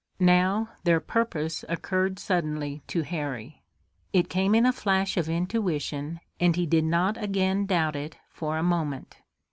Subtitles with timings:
[0.19, 3.61] Now their purpose occurred suddenly to Harry.
[4.13, 8.57] It came in a flash of intuition, and he did not again doubt it for
[8.57, 9.17] a moment.